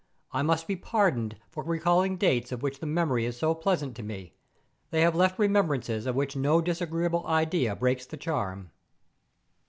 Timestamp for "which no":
6.15-6.59